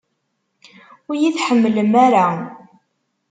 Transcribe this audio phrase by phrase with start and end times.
[1.07, 2.25] Ur iyi-tḥemmlem ara!